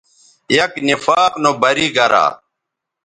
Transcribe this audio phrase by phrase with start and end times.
[0.57, 2.25] یک نفاق نو بری گرا